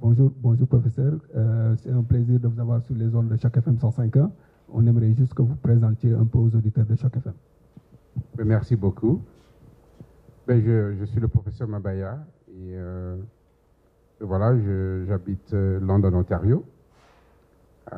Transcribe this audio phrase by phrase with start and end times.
[0.00, 1.14] bonjour, bonjour professeur.
[1.36, 4.30] Euh, c'est un plaisir de vous avoir sur les zones de chaque FM 105.1.
[4.72, 7.32] On aimerait juste que vous présentiez un peu aux auditeurs de chaque FM.
[8.44, 9.20] Merci beaucoup.
[10.46, 12.18] Ben, je, suis le professeur Mabaya
[12.48, 13.16] et euh,
[14.20, 14.54] voilà,
[15.06, 16.64] j'habite euh, London, Ontario.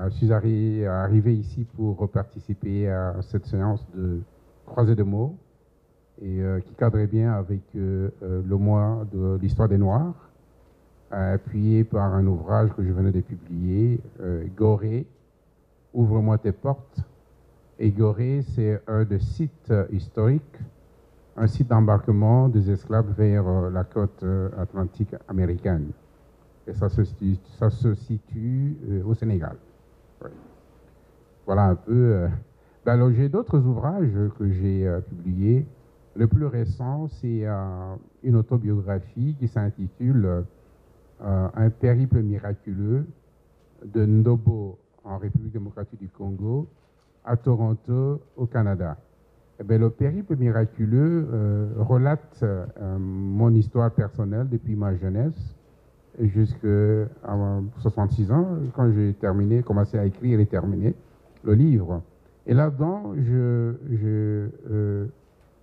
[0.04, 4.20] je suis arrivé ici pour participer à cette séance de
[4.66, 5.36] croisée de mots
[6.22, 10.29] et qui cadrait bien avec le mois de l'histoire des Noirs
[11.10, 15.06] appuyé par un ouvrage que je venais de publier, euh, Gorée,
[15.92, 17.00] Ouvre-moi tes portes.
[17.80, 20.58] Et Gorée, c'est un des sites historiques,
[21.36, 25.90] un site d'embarquement des esclaves vers euh, la côte euh, atlantique américaine.
[26.68, 27.02] Et ça se,
[27.94, 29.56] situe au Sénégal.
[31.44, 32.28] Voilà un peu.
[32.84, 35.66] Ben j'ai d'autres ouvrages que j'ai publiés.
[36.14, 37.44] Le plus récent, c'est
[38.22, 40.44] une autobiographie qui s'intitule
[41.22, 43.06] euh, un périple miraculeux
[43.84, 46.66] de Ndobo en République démocratique du Congo
[47.24, 48.96] à Toronto au Canada.
[49.58, 52.64] Eh le périple miraculeux euh, relate euh,
[52.98, 55.54] mon histoire personnelle depuis ma jeunesse
[56.18, 57.06] jusqu'à
[57.78, 60.94] 66 ans, quand j'ai terminé, commencé à écrire et terminer
[61.44, 62.02] le livre.
[62.46, 65.06] Et là-dedans, je, je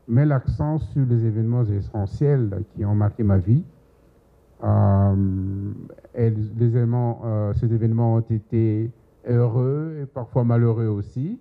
[0.07, 3.76] mets l'accent sur les événements essentiels qui ont marqué ma vie, euh,
[4.63, 8.91] et les événements, euh, ces événements ont été
[9.27, 11.39] heureux et parfois malheureux aussi.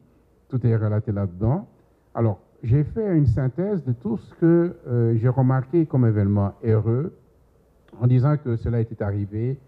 [0.49, 1.67] Tout est relaté là-dedans.
[2.15, 7.15] Alors, j'ai fait une synthèse de tout ce que euh, j'ai remarqué comme événement heureux
[8.01, 9.59] en disant que cela était arrivé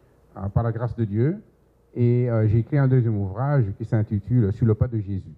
[0.55, 1.39] par la grâce de Dieu.
[1.95, 5.35] Et j'ai écrit un deuxième ouvrage qui s'intitule Sur le pas de Jésus,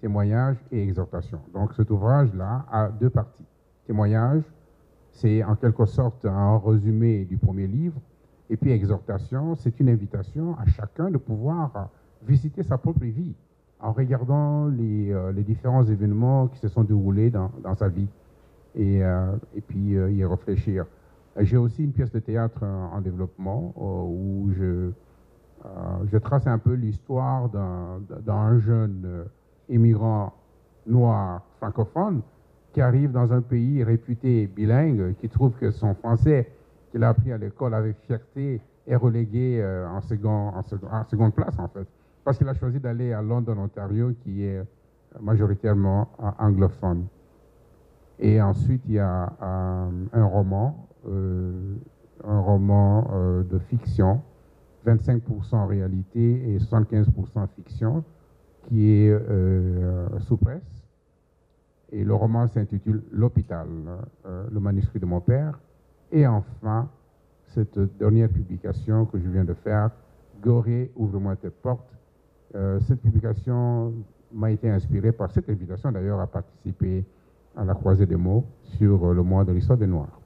[0.00, 1.38] témoignage et exhortation.
[1.52, 3.44] Donc cet ouvrage-là a deux parties.
[3.86, 4.42] Témoignage
[5.14, 8.00] c'est en quelque sorte un résumé du premier livre.
[8.50, 11.88] Et puis exhortation, c'est une invitation à chacun de pouvoir
[12.26, 13.34] visiter sa propre vie
[13.80, 18.08] en regardant les, euh, différents événements qui se sont déroulés dans, sa vie
[18.74, 19.32] et, euh,
[19.68, 20.84] puis euh, y réfléchir.
[21.38, 24.90] J'ai aussi une pièce de théâtre en, développement où je,
[26.12, 29.24] je trace un peu l'histoire d'un jeune
[29.68, 30.32] immigrant
[30.86, 32.22] noir francophone
[32.74, 36.50] qui arrive dans un pays réputé bilingue, qui trouve que son français
[36.90, 41.56] qu'il a appris à l'école avec fierté est relégué euh, en, second, en, seconde place,
[41.58, 41.86] en fait.
[42.24, 44.60] Parce qu'il a choisi d'aller à London, Ontario, qui est
[45.20, 46.08] majoritairement
[46.40, 47.06] anglophone.
[48.18, 51.76] Et ensuite, il y a euh, un roman, euh,
[52.26, 53.08] un roman
[53.48, 54.20] de fiction,
[54.84, 58.02] 25% réalité et 75% fiction,
[58.68, 59.16] qui est
[60.20, 60.73] sous presse
[61.92, 63.68] et le roman s'intitule L'hôpital,
[64.26, 65.58] euh, le manuscrit de mon père.
[66.12, 66.88] Et enfin,
[67.48, 69.90] cette dernière publication que je viens de faire,
[70.42, 71.94] Gorée, ouvre-moi tes portes.
[72.54, 73.92] Euh, cette publication
[74.32, 77.04] m'a été inspirée par cette invitation d'ailleurs à participer
[77.56, 80.20] à la croisée des mots sur le mois de l'histoire des Noirs.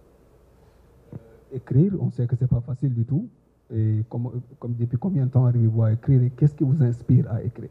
[1.12, 1.16] Euh,
[1.56, 3.28] écrire, on sait que ce n'est pas facile du tout.
[3.70, 4.30] Et comme,
[4.78, 7.68] depuis combien de temps arrivez-vous à écrire et qu'est-ce qui vous inspire à écrire?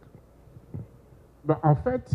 [1.44, 2.12] Ben, En fait,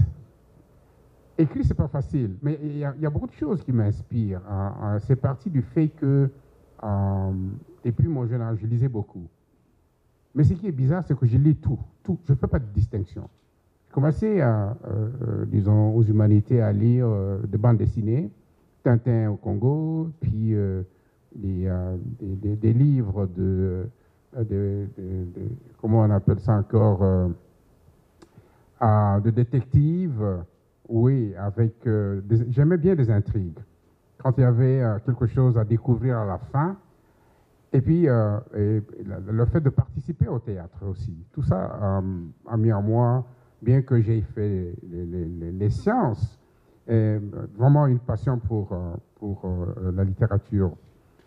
[1.38, 4.42] écrire, c'est pas facile, mais il y, a beaucoup de choses qui m'inspirent.
[4.48, 4.98] Hein, hein.
[5.00, 6.30] c'est parti du fait que,
[6.84, 7.32] euh,
[7.84, 9.26] depuis mon jeune âge, je lisais beaucoup.
[10.34, 12.18] Mais ce qui est bizarre, c'est que je lis tout, tout.
[12.24, 13.28] Je ne fais pas de distinction.
[13.86, 17.08] J'ai commencé, euh, euh, disons, aux humanités à lire
[17.46, 18.30] des bandes dessinées,
[18.82, 20.54] Tintin au Congo, puis
[21.34, 21.70] des,
[22.20, 23.86] des, livres de,
[24.38, 24.86] de,
[25.80, 27.30] comment on appelle ça encore,
[28.80, 30.42] de détectives.
[30.92, 31.86] Oui, avec.
[31.86, 32.20] Euh,
[32.50, 33.58] j'aimais bien les intrigues.
[34.18, 36.76] Quand il y avait euh, quelque chose à découvrir à la fin.
[37.72, 41.16] Et puis, euh, le fait de participer au théâtre aussi.
[41.32, 42.02] Tout ça
[42.46, 43.24] a mis en moi,
[43.62, 46.38] bien que j'ai fait les, sciences,
[46.86, 48.76] vraiment une passion pour,
[49.14, 49.48] pour
[49.94, 50.76] la littérature.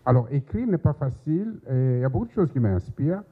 [0.04, 1.58] Alors, écrire n'est pas facile.
[1.68, 3.24] il y a beaucoup de choses qui m'inspirent.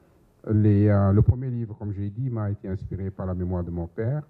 [0.47, 4.23] le premier livre, comme j'ai dit, m'a été inspiré par la mémoire de mon père.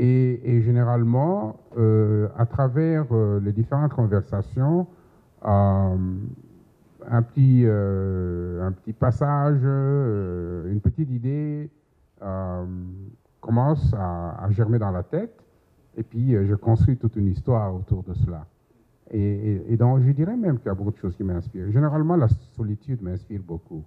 [0.00, 4.86] Et, généralement, euh, à travers euh, les différentes conversations,
[5.44, 5.96] euh,
[7.10, 11.68] un, petit, un petit passage, une petite idée
[13.40, 15.36] commence à, germer dans la tête,
[15.96, 18.46] et puis je construis toute une histoire autour de cela.
[19.10, 21.72] Et, donc, je dirais même qu'il y a beaucoup de choses qui m'inspirent.
[21.72, 23.82] Généralement, la solitude m'inspire beaucoup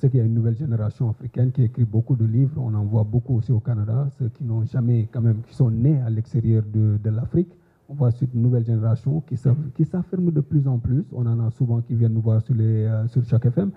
[0.00, 2.60] c'est qu'il y a une nouvelle génération africaine qui écrit beaucoup de livres.
[2.60, 5.70] On en voit beaucoup aussi au Canada, ceux qui n'ont jamais, quand même, qui sont
[5.70, 7.48] nés à l'extérieur de, l'Afrique.
[7.88, 11.04] on voit suite une nouvelle génération qui s'affirme de plus en plus.
[11.12, 13.70] On en a souvent qui viennent nous voir sur, les, euh, sur chaque FM.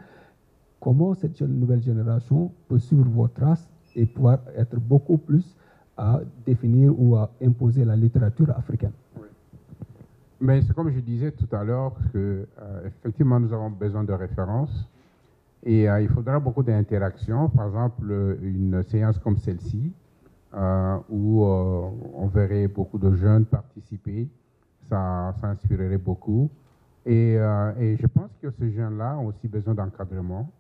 [0.79, 5.56] Comment cette nouvelle génération peut suivre vos traces et pouvoir être beaucoup plus
[5.97, 8.94] à définir ou à imposer la littérature africaine?
[10.39, 14.12] Mais c'est comme je disais tout à l'heure que euh, effectivement nous avons besoin de
[14.12, 14.89] références
[15.63, 17.50] et euh, il faudra beaucoup d'interactions.
[17.50, 19.94] Par exemple, une séance comme celle-ci
[20.54, 24.28] euh, où euh, on verrait beaucoup de jeunes participer.
[24.90, 26.50] Ça, ça inspirerait beaucoup.
[27.06, 30.52] Et, euh, je pense que ces jeunes-là ont aussi besoin d'encadrement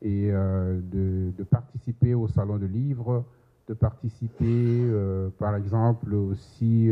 [0.00, 3.24] et de, participer au salon de livres,
[3.68, 4.90] de participer,
[5.38, 6.90] par exemple, aussi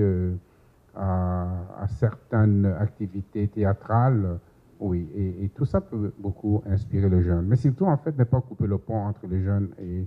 [0.94, 4.38] à, certaines activités théâtrales.
[4.82, 7.46] Oui, et, tout ça peut beaucoup inspirer les jeunes.
[7.46, 10.04] Mais surtout, en fait, ne pas couper le pont entre les jeunes et,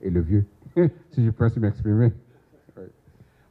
[0.00, 0.46] et le vieux,
[1.10, 2.12] si je peux ainsi m'exprimer.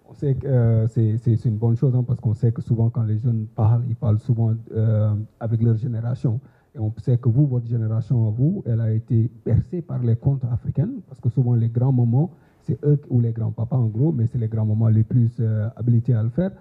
[0.10, 3.04] On sait que euh, c'est une bonne chose hein, parce qu'on sait que souvent quand
[3.04, 6.40] les jeunes parlent, ils parlent souvent euh, avec leur génération.
[6.74, 10.46] Et on sait que vous, votre génération vous, elle a été bercée par les contes
[10.46, 12.32] africains parce que souvent les grands moments,
[12.62, 15.68] c'est eux ou les grands-papas en gros, mais c'est les grands moments les plus euh,
[15.76, 16.52] habilités à le faire,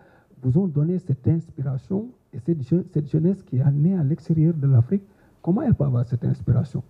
[0.42, 5.02] vous ont donné cette inspiration et cette, jeunesse qui est née à l'extérieur de l'Afrique.
[5.42, 6.82] Comment elle peut avoir cette inspiration?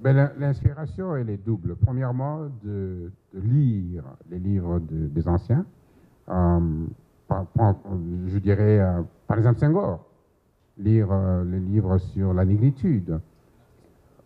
[0.00, 1.76] Ben, L'inspiration, elle est double.
[1.76, 5.64] Premièrement, de, lire les livres de, des anciens.
[6.30, 6.60] Euh,
[8.26, 10.04] je dirais, euh, par exemple, Senghor.
[10.78, 13.20] Lire euh, les livres sur la négritude.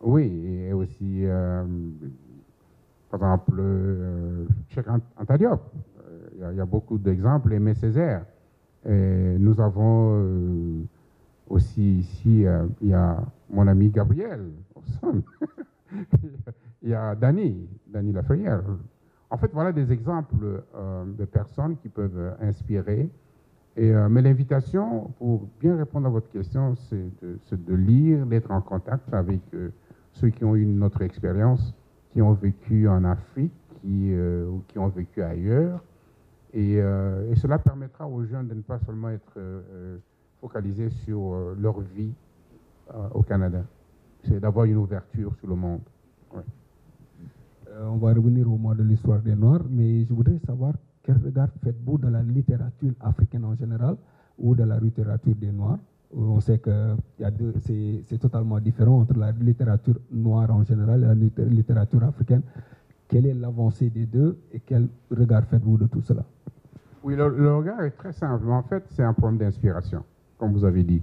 [0.02, 1.64] Oui, et aussi, euh,
[3.10, 3.62] par exemple,
[4.68, 4.86] Cheikh
[5.16, 5.60] Anta Diop.
[6.34, 8.24] Il y, a beaucoup d'exemples, Aimé Césaire.
[8.86, 10.84] Et nous avons
[11.48, 12.44] aussi ici,
[12.80, 14.50] il y a mon ami Gabriel.
[16.82, 18.62] il y a Dany, Dany Laferrière.
[19.30, 23.08] En fait, voilà des exemples euh, de personnes qui peuvent inspirer.
[23.78, 29.12] Euh, mais l'invitation, pour bien répondre à votre question, c'est de, lire, d'être en contact
[29.14, 29.70] avec euh,
[30.12, 31.74] ceux qui ont eu une autre expérience,
[32.10, 33.52] qui ont vécu en Afrique
[33.86, 35.82] euh, ou qui ont vécu ailleurs.
[36.54, 39.38] Et, et, cela permettra aux jeunes de ne pas seulement être
[40.40, 42.12] focalisés sur leur vie
[43.14, 43.64] au Canada
[44.24, 45.80] c'est d'avoir une ouverture sur le monde.
[46.34, 51.16] Euh, on va revenir au mois de l'histoire des Noirs, mais je voudrais savoir quel
[51.24, 53.96] regard faites-vous de la littérature africaine en général
[54.38, 55.78] ou de la littérature des Noirs?
[56.14, 56.94] On sait que
[58.06, 62.42] c'est totalement différent entre la littérature noire en général et la littérature africaine.
[63.08, 66.24] Quelle est l'avancée des deux et quel regard faites-vous de tout cela?
[67.04, 68.48] Oui, le, regard est très simple.
[68.48, 70.04] En fait, c'est un problème d'inspiration,
[70.38, 71.02] comme vous avez dit.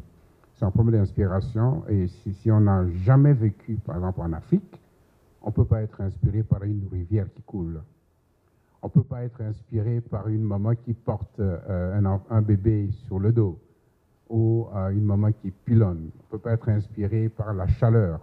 [0.56, 1.84] C'est un problème d'inspiration.
[1.90, 4.80] Et si, on n'a jamais vécu, par exemple, en Afrique,
[5.42, 7.82] on ne peut pas être inspiré par une rivière qui coule.
[8.82, 13.20] On ne peut pas être inspiré par une maman qui porte euh, un, bébé sur
[13.20, 13.60] le dos
[14.30, 16.12] ou euh, une maman qui pilonne.
[16.14, 18.22] On ne peut pas être inspiré par la chaleur.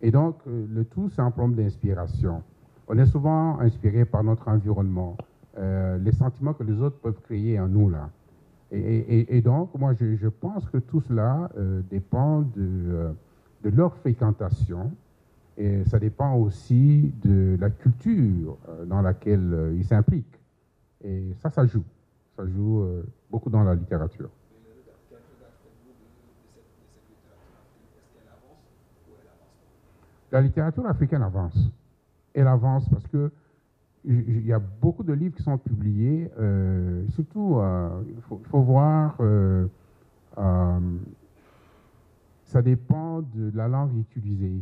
[0.00, 2.42] Et donc, le tout, c'est un problème d'inspiration.
[2.88, 5.16] On est souvent inspiré par notre environnement,
[5.58, 8.10] euh, les sentiments que les autres peuvent créer en nous, là.
[8.74, 13.12] Et, donc, moi, je, pense que tout cela euh, dépend de, euh,
[13.62, 14.90] de, leur fréquentation
[15.58, 18.56] et ça dépend aussi de la culture
[18.86, 20.40] dans laquelle ils s'impliquent.
[21.04, 21.84] Et ça, ça joue.
[22.34, 22.82] Ça joue
[23.30, 24.30] beaucoup dans la littérature.
[30.30, 31.58] La littérature africaine avance.
[32.32, 33.30] Elle avance parce que
[34.04, 39.16] il y a beaucoup de livres qui sont publiés, euh, surtout, euh, il, faut, voir,
[39.20, 39.66] euh,
[42.44, 44.60] ça dépend de la langue utilisée.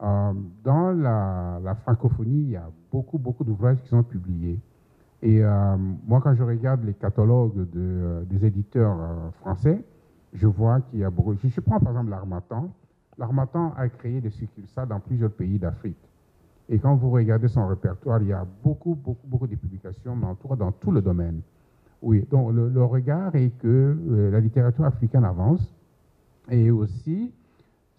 [0.00, 4.58] dans la, francophonie, il y a beaucoup, beaucoup d'ouvrages qui sont publiés.
[5.22, 5.42] Et
[6.06, 8.98] moi, quand je regarde les catalogues de, des éditeurs
[9.40, 9.84] français,
[10.32, 11.34] je vois qu'il y a beaucoup.
[11.34, 12.70] Je prends par exemple l'Armatan.
[13.18, 16.09] L'Armatan a créé des succursales dans plusieurs pays d'Afrique.
[16.70, 20.26] Et quand vous regardez son répertoire, il y a beaucoup, beaucoup, beaucoup de publications, mais
[20.26, 21.40] en tout cas dans tout le domaine.
[22.00, 25.74] Oui, donc le, regard est que euh, la littérature africaine avance.
[26.48, 27.32] Et aussi,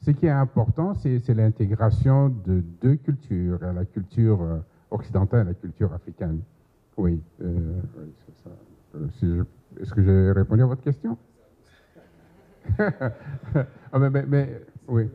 [0.01, 4.57] ce qui est important, c'est l'intégration de deux cultures, la culture euh,
[4.89, 6.39] occidentale et la culture africaine.
[6.97, 7.81] Oui, euh,
[9.79, 11.17] Est-ce que j'ai répondu à votre question?
[13.93, 15.09] Ah, mais, mais, oui.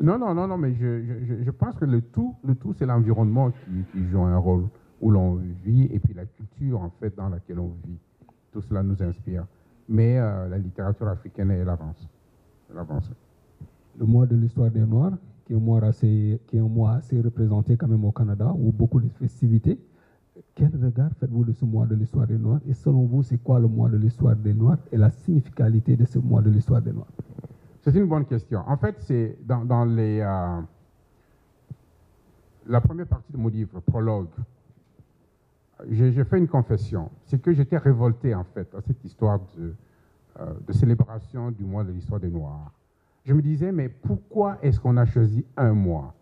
[0.00, 2.86] Non, non, non, non, mais je, je, je pense que le tout, le tout c'est
[2.86, 4.68] l'environnement qui, joue un rôle
[5.00, 7.98] où l'on vit et puis la culture en fait dans laquelle on vit.
[8.52, 9.44] Tout cela nous inspire.
[9.88, 12.08] Mais euh, la littérature africaine, elle avance.
[12.70, 13.10] Elle avance.
[13.98, 16.92] Le mois de l'histoire des Noirs, qui est, un mois assez, qui est un mois
[16.92, 19.78] assez représenté quand même au Canada, où beaucoup de festivités.
[20.54, 22.60] quel regard faites-vous de ce mois de l'histoire des Noirs?
[22.68, 26.04] Et selon vous, c'est quoi le mois de l'histoire des Noirs et la significativité de
[26.04, 27.08] ce mois de l'histoire des Noirs?
[27.90, 28.62] C'est une bonne question.
[28.66, 30.60] En fait, c'est dans, euh,
[32.66, 34.28] la première partie de mon livre, prologue,
[35.88, 37.10] j'ai fait une confession.
[37.24, 39.74] C'est que j'étais révolté, en fait, à cette histoire de,
[40.38, 42.72] euh, célébration du mois de l'histoire des Noirs.
[43.24, 46.12] Je me disais, mais pourquoi est-ce qu'on a choisi un mois?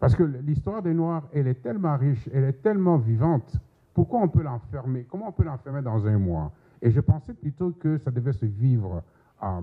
[0.00, 3.56] Parce que l'histoire des Noirs, elle est tellement riche, elle est tellement vivante
[3.94, 5.06] pourquoi on peut l'enfermer?
[5.08, 6.50] Comment on peut l'enfermer dans un mois?
[6.82, 9.04] Et je pensais plutôt que ça devait se vivre
[9.42, 9.60] euh,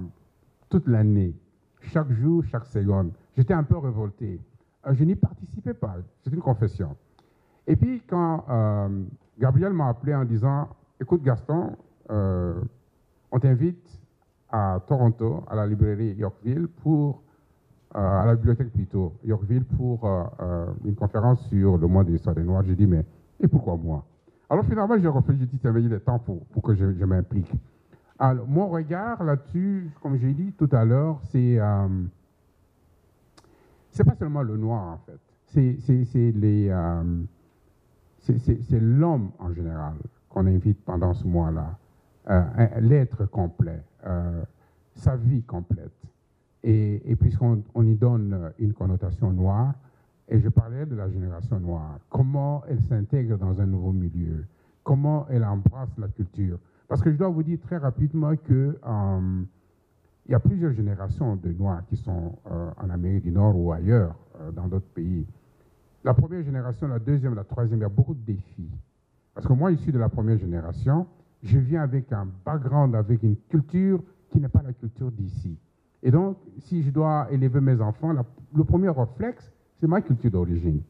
[0.72, 1.36] toute l'année,
[1.82, 3.12] chaque jour, chaque seconde.
[3.38, 4.40] J'étais un peu révolté.
[4.88, 6.96] Euh, je n'y participais pas, c'est une confession.
[7.68, 9.04] Et puis quand euh,
[9.38, 11.76] Gabriel m'a appelé en disant, écoute Gaston,
[12.10, 14.00] on t'invite
[14.50, 17.22] à Toronto, à la librairie Yorkville, pour,
[17.94, 20.06] à la bibliothèque plutôt, Yorkville, pour
[20.84, 22.64] une conférence sur le mois de l'histoire des Noirs.
[22.64, 23.06] J'ai dit, mais
[23.40, 24.04] et pourquoi moi?
[24.50, 27.52] Alors finalement, j'ai réfléchi, j'ai dit, ça va temps pour, pour que je, m'implique.
[28.24, 31.88] Alors, mon regard là-dessus, comme j'ai dit tout à l'heure, c'est euh,
[33.90, 37.04] c'est pas seulement le noir en fait, c'est les euh,
[38.20, 39.96] c'est l'homme en général
[40.30, 41.80] qu'on invite pendant ce mois-là,
[42.30, 43.82] euh, l'être complet,
[44.94, 45.92] sa vie complète.
[46.64, 49.74] Et, et puisqu'on y donne une connotation noire,
[50.30, 54.46] et je parlais de la génération noire, comment elle s'intègre dans un nouveau milieu,
[54.84, 56.60] comment elle embrasse la culture?
[56.92, 59.44] Parce que je dois vous dire très rapidement que euh,
[60.26, 63.72] il y a plusieurs générations de Noirs qui sont euh, en Amérique du Nord ou
[63.72, 65.26] ailleurs, euh, dans d'autres pays.
[66.04, 68.70] La première génération, la deuxième, la troisième, il y a beaucoup de défis.
[69.34, 71.08] Parce que moi, issu de la première génération,
[71.42, 75.58] je viens avec un background, avec une culture qui n'est pas la culture d'ici.
[76.04, 78.12] Et donc, si je dois élever mes enfants,
[78.54, 80.82] le premier réflexe, c'est ma culture d'origine.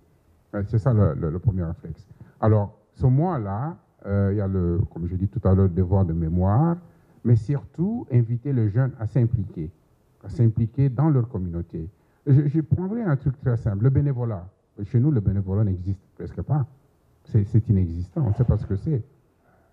[0.66, 2.08] C'est ça le, premier réflexe.
[2.40, 6.06] Alors, ce mois-là, il y a, le, comme je dis tout à l'heure, le devoir
[6.06, 6.78] de mémoire,
[7.24, 9.70] mais surtout inviter les jeunes à s'impliquer,
[10.24, 11.88] à s'impliquer dans leur communauté.
[12.26, 14.48] Je, je, prendrai un truc très simple, le bénévolat.
[14.86, 16.66] Chez nous, le bénévolat n'existe presque pas.
[17.26, 19.04] C'est inexistant, on ne sait pas ce que c'est.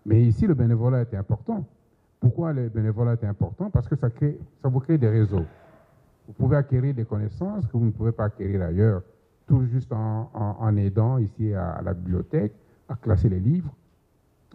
[0.04, 1.66] Mais ici, le bénévolat est important.
[2.20, 3.70] Pourquoi le bénévolat est important?
[3.70, 5.44] Parce que ça, crée, ça vous crée des réseaux.
[6.26, 9.02] Vous pouvez acquérir des connaissances que vous ne pouvez pas acquérir ailleurs,
[9.46, 12.52] tout juste en, aidant ici à, la bibliothèque,
[12.88, 13.72] à classer les livres.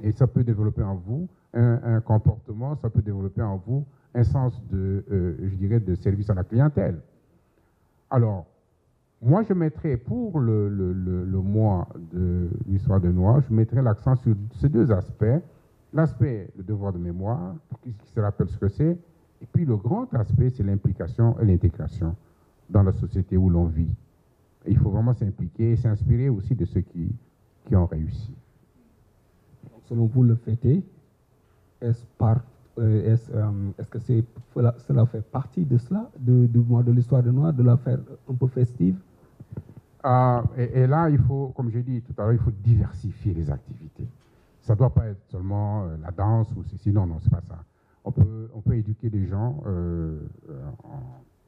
[0.02, 3.86] Et ça peut développer en vous un, comportement, ça peut développer en vous
[4.16, 7.00] un sens de, euh, je dirais, de service à la clientèle.
[8.10, 8.46] Alors,
[9.22, 14.36] moi, je mettrais pour le, le mois de l'histoire de Noir, je mettrais l'accent sur
[14.60, 15.42] ces deux aspects.
[15.94, 18.98] L'aspect, le devoir de mémoire, pour qu'ils se rappellent ce que c'est,
[19.44, 22.16] et puis le grand aspect, c'est l'implication et l'intégration
[22.70, 23.92] dans la société où l'on vit.
[24.66, 27.14] il faut vraiment s'impliquer et s'inspirer aussi de ceux qui,
[27.66, 28.34] qui ont réussi.
[29.90, 30.84] Selon vous, le fêter,
[31.82, 32.04] est-ce
[32.80, 37.54] euh, euh, est que cela fait partie de cela, de, du de l'histoire de Noir,
[37.54, 38.00] de la faire
[38.30, 38.98] un peu festive?
[40.04, 43.50] Ah, et, là, il faut, comme j'ai dit tout à l'heure, il faut diversifier les
[43.50, 44.08] activités.
[44.62, 46.92] Ça ne doit pas être seulement euh, la danse ou ceci.
[46.92, 47.64] Non, non, c'est pas ça
[48.06, 50.20] on peut, on peut éduquer des gens euh,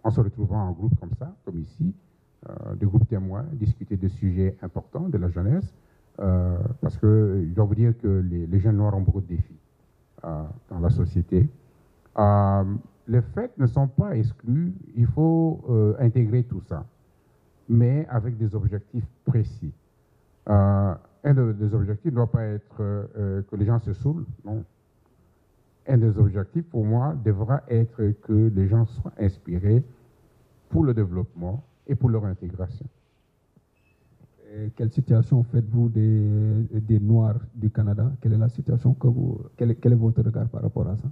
[0.03, 1.93] en, se retrouvant en groupe comme ça, comme ici,
[2.49, 5.73] euh, des groupes témoins, discuter de sujets importants de la jeunesse,
[6.19, 9.59] euh, parce que je dois vous dire que les, jeunes noirs ont beaucoup de défis
[10.23, 11.47] dans la société.
[13.07, 15.63] les fêtes ne sont pas exclus, il faut
[15.99, 16.85] intégrer tout ça,
[17.69, 19.71] mais avec des objectifs précis.
[20.47, 24.63] un des objectifs ne doit pas être que les gens se saoulent, non
[25.87, 29.83] un des objectifs pour moi devra être que les gens soient inspirés
[30.69, 32.85] pour le développement et pour leur intégration.
[34.75, 38.11] Quelle situation faites-vous des, des, Noirs du Canada?
[38.21, 39.39] Quelle est la situation que vous...
[39.57, 41.07] Quel est, quel est votre regard par rapport à ça?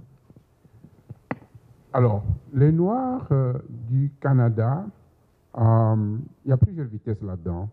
[1.92, 4.84] Alors, les Noirs euh, du Canada,
[5.56, 7.68] euh, il y a plusieurs vitesses là-dedans.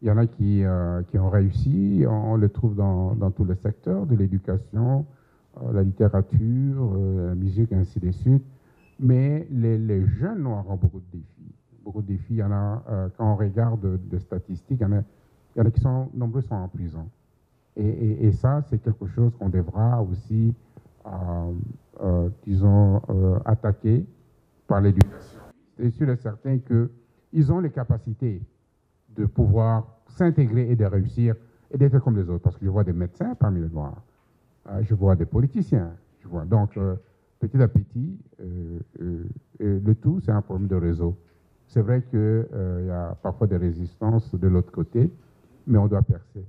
[0.00, 3.44] Il y en a qui, euh, qui ont réussi, on, les trouve dans, dans tous
[3.44, 5.04] les secteurs de l'éducation,
[5.72, 8.44] la littérature, la musique, ainsi de suite.
[9.00, 11.54] Mais les, jeunes noirs ont beaucoup de défis.
[11.84, 16.08] Beaucoup de a, euh, quand on regarde des statistiques, il y, en a, qui sont,
[16.14, 17.08] nombreux sont en prison.
[17.76, 20.54] Et, ça, c'est quelque chose qu'on devra aussi,
[22.46, 23.02] disons,
[23.44, 24.06] attaquer
[24.68, 25.40] par l'éducation.
[25.76, 28.40] C'est sûr et certain qu'ils ont les capacités
[29.16, 31.34] de pouvoir s'intégrer et de réussir
[31.72, 32.44] et d'être comme les autres.
[32.44, 34.00] Parce que je vois des médecins parmi les Noirs.
[34.82, 35.90] Je vois des politiciens.
[36.46, 36.96] Donc, euh,
[37.40, 39.24] petit à petit, euh, euh,
[39.58, 41.16] le tout, c'est un problème de réseau.
[41.74, 42.46] C'est vrai qu'il
[42.86, 45.10] y a parfois des résistances de l'autre côté,
[45.66, 46.44] mais on doit percer.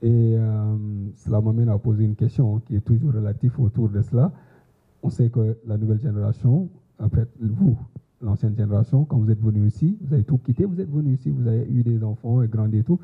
[0.00, 0.38] Et
[1.16, 4.32] cela m'amène à poser une question qui est toujours relative autour de cela.
[5.02, 7.76] On sait que la nouvelle génération, en fait, vous,
[8.22, 11.28] l'ancienne génération, quand vous êtes venu ici, vous avez tout quitté, vous êtes venu ici,
[11.28, 12.98] vous avez eu des enfants et grandi et tout.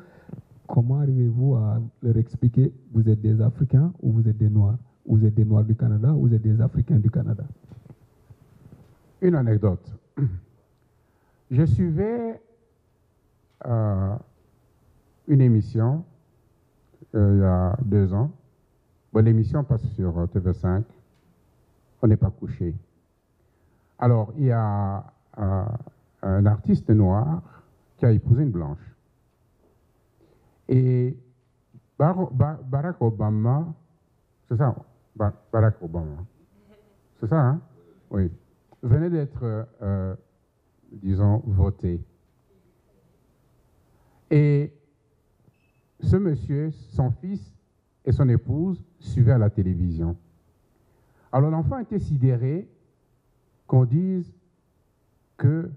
[0.65, 4.79] Comment arrivez-vous à leur expliquer vous êtes des Africains ou vous êtes des Noirs?
[5.05, 7.43] Vous êtes des Noirs du Canada ou vous êtes des Africains du Canada?
[9.21, 9.93] Une anecdote.
[11.51, 12.41] Je suivais
[13.65, 14.15] euh,
[15.27, 16.03] une émission
[17.15, 18.31] euh, il y a deux ans.
[19.15, 20.83] L'émission passe sur euh, TV5.
[22.01, 22.75] On n'est pas couché.
[23.99, 25.05] Alors, il y a
[25.37, 27.41] un artiste noir
[27.97, 28.93] qui a épousé une blanche.
[30.67, 31.15] Et
[31.97, 33.73] Barack Obama,
[34.49, 34.75] c'est ça,
[35.15, 36.25] Barack Obama,
[37.19, 37.61] c'est ça, hein?
[38.09, 38.29] Oui,
[38.83, 40.15] venait d'être, euh,
[40.91, 41.99] disons, voté.
[44.29, 44.71] Et
[45.99, 47.53] ce monsieur, son fils
[48.05, 50.15] et son épouse suivaient à la télévision.
[51.31, 52.67] Alors l'enfant était sidéré
[53.65, 54.31] qu'on dise
[55.37, 55.71] que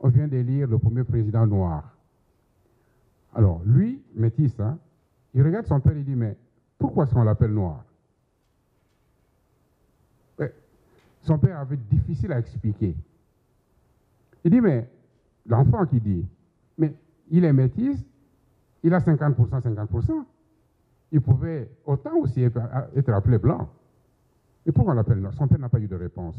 [0.00, 1.96] on vient d'élire le premier président noir.
[3.34, 4.78] Alors, lui, métis, hein,
[5.34, 6.36] il regarde son père et dit, mais
[6.78, 7.84] pourquoi est-ce qu'on l'appelle noir?
[11.28, 12.96] Son père avait difficile à expliquer.
[14.44, 14.88] Il dit, mais
[15.44, 16.26] l'enfant qui dit,
[16.78, 16.94] mais
[17.30, 18.02] il est métis,
[18.82, 20.24] il a 50%, 50%.
[21.12, 23.68] Il pouvait autant aussi être appelé blanc.
[24.64, 26.36] Et pourquoi on l'appelle noir Son père n'a pas eu de réponse.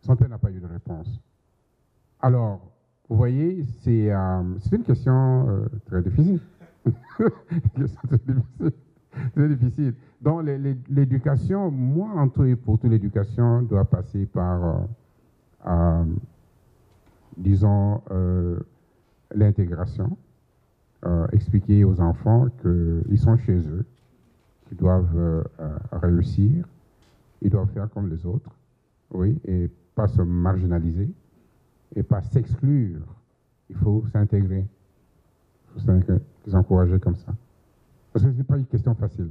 [0.00, 1.20] Son père n'a pas eu de réponse.
[2.20, 2.60] Alors,
[3.08, 4.42] vous voyez, c'est euh,
[4.72, 6.40] une question euh, très difficile.
[7.16, 7.30] très
[7.76, 8.72] difficile.
[9.34, 9.94] Très difficile.
[10.20, 10.42] Donc,
[10.88, 14.86] l'éducation, moi, en tout et pour tout, l'éducation doit passer par,
[15.66, 16.04] euh,
[17.36, 18.00] disons,
[19.34, 20.16] l'intégration.
[21.32, 23.84] expliquer aux enfants qu'ils sont chez eux,
[24.66, 25.46] qu'ils doivent
[25.92, 26.66] réussir,
[27.40, 28.50] ils doivent faire comme les autres,
[29.12, 31.08] oui, et pas se marginaliser
[31.94, 33.00] et pas s'exclure.
[33.70, 34.64] Il faut s'intégrer.
[35.76, 37.34] Il faut s'encourager comme ça.
[38.18, 39.30] Parce que ce n'est pas une question facile.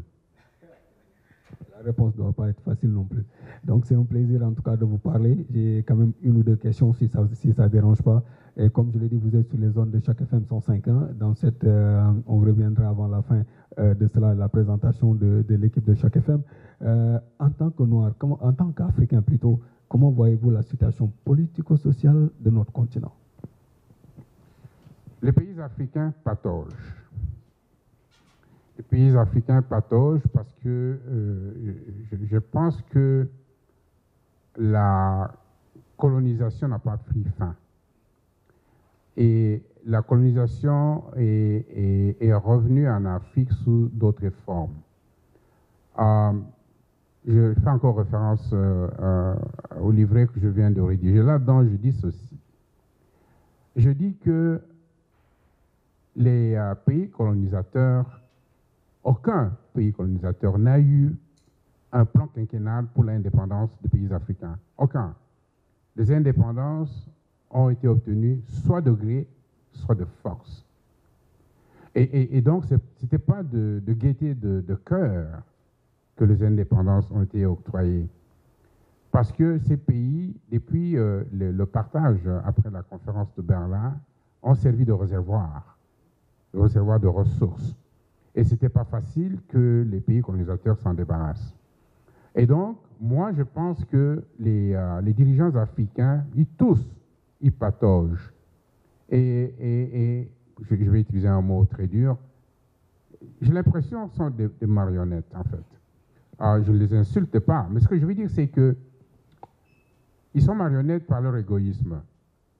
[1.77, 3.23] La réponse ne doit pas être facile non plus.
[3.65, 5.45] Donc c'est un plaisir en tout cas de vous parler.
[5.51, 8.23] J'ai quand même une ou deux questions si ça ne si ça dérange pas.
[8.55, 11.17] Et comme je l'ai dit, vous êtes sur les zones de chaque FM 105.1.
[11.17, 13.43] Dans cette, euh, on reviendra avant la fin
[13.77, 16.41] euh, de cela, la présentation de, de l'équipe de chaque FM.
[16.81, 22.29] Euh, en tant que noir, comment, en tant qu'Africain plutôt, Comment voyez-vous la situation politico-sociale
[22.41, 23.13] de notre continent?
[25.21, 26.73] Les pays africains pataugent.
[28.83, 31.73] Pays africains pataugent parce que euh,
[32.29, 33.27] je, pense que
[34.55, 35.31] la
[35.97, 37.55] colonisation n'a pas pris fin.
[39.15, 44.75] Et la colonisation est, revenue en Afrique sous d'autres formes.
[45.97, 46.33] Euh,
[47.25, 49.35] je fais encore référence euh,
[49.81, 51.23] au livret que je viens de rédiger.
[51.23, 52.37] Là-dedans, je dis ceci.
[53.75, 54.61] Je dis que
[56.15, 58.21] les pays colonisateurs,
[59.07, 61.15] aucun pays colonisateur n'a eu
[61.93, 64.59] un plan quinquennal pour l'indépendance des pays africains.
[64.77, 65.15] Aucun.
[65.95, 67.09] Les indépendances
[67.49, 69.25] ont été obtenues soit de gré,
[69.71, 70.65] soit de force.
[71.95, 75.41] Et, donc, ce n'était pas de, gaieté de, cœur
[76.15, 78.07] que les indépendances ont été octroyées.
[79.09, 83.97] Parce que ces pays, depuis euh, le, partage après la conférence de Berlin,
[84.43, 85.77] ont servi de réservoir,
[86.53, 87.75] de réservoir de ressources.
[88.37, 91.55] Et ce n'était pas facile que les pays colonisateurs s'en débarrassent.
[92.35, 96.79] Et donc, moi, je pense que les, euh, dirigeants africains, ils tous,
[97.41, 98.31] ils pataugent.
[99.09, 102.15] Et, je, vais utiliser un mot très dur,
[103.41, 105.65] j'ai l'impression ce sont des marionnettes, en fait.
[106.37, 108.77] Ah, je ne les insulte pas, mais ce que je veux dire, c'est que
[110.35, 112.03] ils sont marionnettes par leur égoïsme.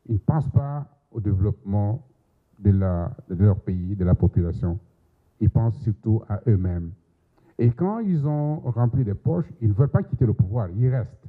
[0.08, 2.04] Ils ne pensent pas au développement
[2.58, 4.80] de leur pays, de la population.
[5.40, 6.92] Ils pensent surtout à eux-mêmes.
[7.60, 10.90] Et quand ils ont rempli des poches, ils ne veulent pas quitter le pouvoir, ils
[10.90, 11.28] restent.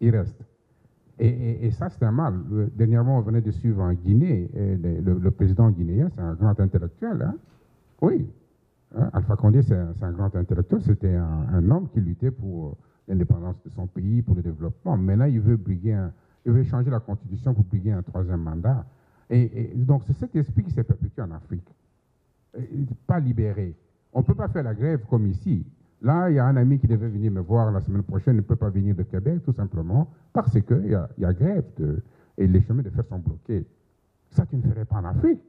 [0.00, 0.44] Ils restent.
[1.20, 2.40] Et, ça, c'est un mal.
[2.74, 7.22] Dernièrement, on venait de suivre en Guinée, le, président guinéen, c'est un grand intellectuel.
[7.22, 7.36] Hein?
[8.02, 8.26] Oui,
[8.96, 12.76] Hein, Alpha Condé, c'est un, grand intellectuel, c'était un, homme qui luttait pour
[13.08, 14.96] l'indépendance de son pays, pour le développement.
[14.96, 16.08] Maintenant, il veut briguer
[16.46, 18.84] il veut changer la constitution pour briguer un troisième mandat.
[19.30, 21.66] Et, donc, c'est cet esprit qui s'est perpétué en Afrique.
[23.06, 23.74] Pas libéré.
[24.12, 25.66] On ne peut pas faire la grève comme ici.
[26.02, 28.42] Là, il y a un ami qui devait venir me voir la semaine prochaine, ne
[28.42, 31.64] peut pas venir de Québec, tout simplement, parce qu'il y, a, y a grève
[32.36, 33.66] et les chemins de fer sont bloqués.
[34.30, 35.40] Ça, tu ne ferais pas en Afrique.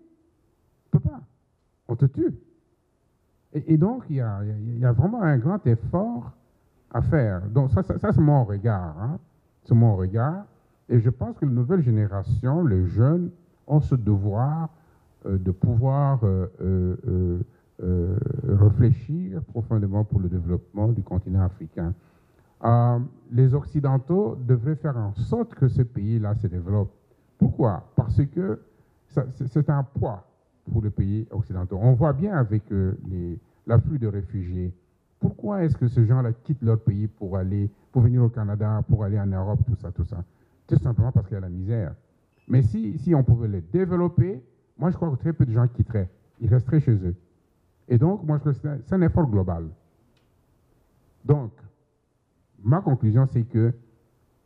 [0.92, 1.22] Tu ne peux pas.
[1.88, 2.34] On te tue.
[3.54, 6.32] Et, donc, il y, a, il vraiment un grand effort
[6.92, 7.42] à faire.
[7.48, 9.02] Donc, ça, c'est mon regard.
[9.02, 9.20] Hein.
[9.64, 10.46] C'est mon regard.
[10.90, 13.32] Et je pense que la nouvelle génération, les jeunes,
[13.68, 14.68] ont ce devoir euh,
[15.26, 17.42] de pouvoir euh,
[17.82, 21.94] euh, réfléchir profondément pour le développement du continent africain.
[23.32, 26.92] les Occidentaux devraient faire en sorte que ce pays-là se développe.
[27.38, 27.84] Pourquoi?
[27.96, 28.62] Parce que
[29.08, 30.26] c'est un poids
[30.72, 31.78] pour les pays occidentaux.
[31.82, 32.64] On voit bien avec
[33.68, 34.74] l'afflux de réfugiés.
[35.20, 39.04] Pourquoi est-ce que ces gens-là quittent leur pays pour aller, pour venir au Canada, pour
[39.04, 40.24] aller en Europe, tout ça, tout ça?
[40.68, 41.94] Tout simplement parce qu'il y a la misère.
[42.48, 44.42] Mais si, si on pouvait les développer,
[44.78, 46.10] moi je crois que très peu de gens quitteraient.
[46.42, 47.16] Ils resteraient chez eux.
[47.88, 49.68] Et donc, moi je crois que c'est un effort global.
[51.24, 51.52] Donc,
[52.64, 53.74] ma conclusion, c'est que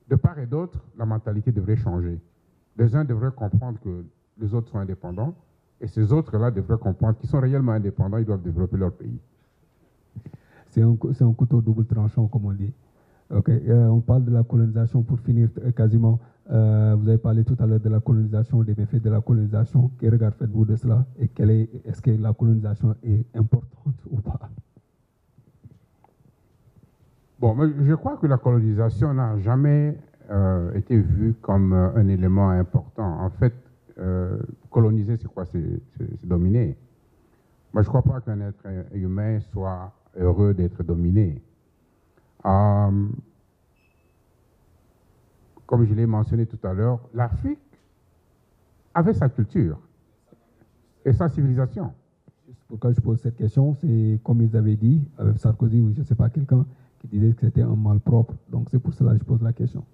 [0.10, 2.20] de part et d'autre, la mentalité devrait changer.
[2.78, 4.06] Les uns devraient comprendre que
[4.40, 5.36] les autres sont indépendants,
[5.82, 9.20] et ces autres-là devraient comprendre qu'ils sont réellement indépendants, ils doivent développer leur pays.
[10.70, 12.72] C'est un, couteau double tranchant, comme on dit.
[13.32, 16.20] Euh, on parle de la colonisation pour finir euh, quasiment.
[16.52, 19.92] Euh, vous avez parlé tout à l'heure de la colonisation, des méfaits de la colonisation.
[20.00, 24.40] Quel regard faites-vous de cela Et est, est-ce que la colonisation est importante ou pas?
[27.40, 29.98] Bon, je crois que la colonisation n'a jamais
[30.76, 33.22] été vue comme un élément important.
[33.22, 33.54] En fait,
[34.70, 35.46] coloniser, c'est quoi?
[35.46, 36.76] C'est dominer.
[37.74, 41.42] Moi, je ne crois pas qu'un être humain soit heureux d'être dominé.
[42.46, 43.08] Euh,
[45.70, 47.60] comme je l'ai mentionné tout à l'heure, l'Afrique
[48.96, 49.78] avait sa culture
[51.06, 51.94] et sa civilisation.
[52.68, 56.06] Pourquoi je pose cette question, c'est comme ils avaient dit, avec Sarkozy ou je ne
[56.06, 56.66] sais pas, quelqu'un
[56.98, 58.34] qui disait que c'était un mal propre.
[58.50, 59.86] Donc c'est pour cela que je pose la question.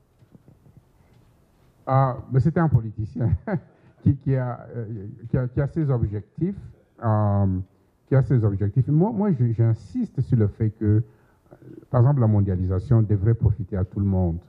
[1.85, 3.31] Ah, mais c'était un politicien
[4.01, 6.55] qui, a, euh, qui, a, qui, a, ses objectifs.
[7.03, 7.59] Euh,
[8.07, 8.87] qui a ses objectifs.
[8.87, 11.03] Moi, moi j'insiste sur le fait que,
[11.89, 14.39] par exemple, la mondialisation devrait profiter à tout le monde.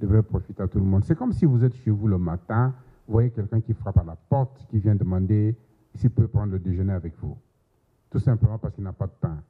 [0.00, 1.04] Devrait profiter à tout le monde.
[1.04, 2.74] C'est comme si vous êtes chez vous le matin,
[3.06, 5.54] vous voyez quelqu'un qui frappe à la porte, qui vient demander
[5.94, 7.36] s'il peut prendre le déjeuner avec vous.
[8.10, 9.42] Tout simplement parce qu'il n'a pas de pain.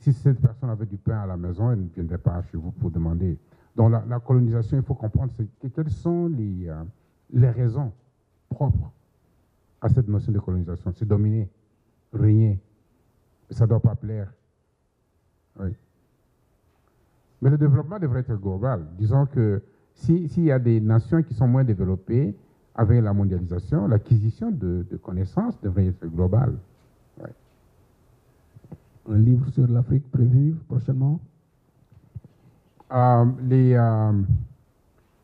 [0.00, 2.72] Si cette personne avait du pain à la maison, elle ne viendrait pas chez vous
[2.72, 3.38] pour demander.
[3.76, 5.32] Donc la, colonisation, il faut comprendre
[5.74, 6.82] quelles sont les, euh,
[7.32, 7.92] les raisons
[8.48, 8.90] propres
[9.80, 10.92] à cette notion de colonisation.
[10.96, 11.48] C'est dominer
[12.12, 12.60] régner.
[13.50, 14.32] Ça ne doit pas plaire.
[15.58, 15.70] Oui.
[17.42, 18.86] Mais le développement devrait être global.
[18.98, 19.62] Disons que
[19.94, 22.34] s'il y a des nations qui sont moins développées,
[22.74, 26.54] avec la mondialisation, l'acquisition de, connaissances devrait être globale.
[29.08, 31.20] Un livre sur l'Afrique prévu prochainement?
[32.92, 34.12] Euh, les, euh,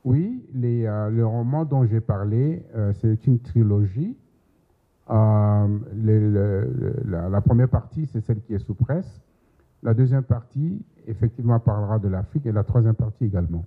[0.04, 2.64] Oui, les, euh, le roman dont j'ai parlé,
[3.00, 4.16] c'est une trilogie
[7.08, 9.20] la, première partie, c'est celle qui est sous presse.
[9.82, 13.64] La deuxième partie, effectivement, parlera de l'Afrique et la troisième partie également.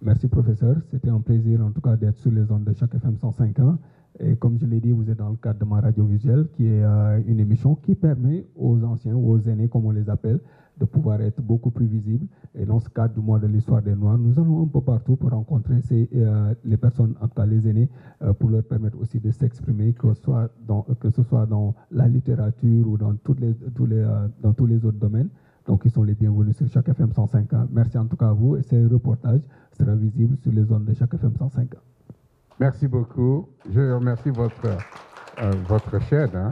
[0.00, 0.76] Merci, professeur.
[0.90, 3.76] C'était un plaisir, en tout cas, d'être sur les ondes de chaque FM 105.1.
[4.20, 6.66] Et comme je l'ai dit, vous êtes dans le cadre de ma radio visuelle, qui
[6.66, 10.40] est euh, une émission qui permet aux anciens ou aux aînés, comme on les appelle,
[10.78, 12.26] de pouvoir être beaucoup plus visibles.
[12.58, 15.16] Et dans ce cadre du mois de l'histoire des Noirs, nous allons un peu partout
[15.16, 15.80] pour rencontrer
[16.14, 17.88] euh, les personnes, en tout cas les aînés,
[18.22, 23.14] euh, pour leur permettre aussi de s'exprimer, que, ce soit dans la littérature ou dans
[23.14, 23.36] tous
[24.66, 25.28] les autres domaines.
[25.66, 27.48] Donc, ils sont les bienvenus sur chaque FM 105.
[27.70, 29.42] Merci en tout cas à vous et ce reportage
[29.78, 31.68] sera visible sur les zones de chaque FM 105.
[32.58, 33.48] Merci beaucoup.
[33.70, 34.76] Je remercie votre,
[35.68, 36.30] votre chaîne.
[36.34, 36.50] Hein.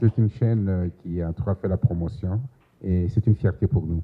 [0.00, 2.40] C'est une chaîne qui a fait la promotion
[2.82, 4.02] et c'est une fierté pour nous.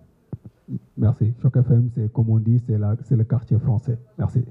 [0.96, 1.34] Merci.
[1.42, 3.98] Choc FM, c'est comme on dit, c'est le quartier français.
[4.18, 4.44] Merci.